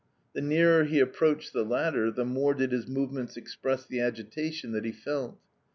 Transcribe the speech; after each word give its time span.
The 0.33 0.41
nearer 0.41 0.85
he 0.85 0.99
approached 0.99 1.53
the 1.53 1.63
latter, 1.63 2.09
the 2.09 2.25
more, 2.25 2.55
did 2.55 2.71
his 2.71 2.87
movements 2.87 3.37
express 3.37 3.85
the 3.85 3.99
agitation 3.99 4.71
that 4.71 4.83
he 4.85 4.91
felt. 4.91 5.39